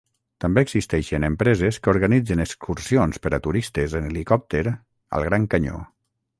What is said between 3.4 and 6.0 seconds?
turistes en helicòpter al Gran Canyó.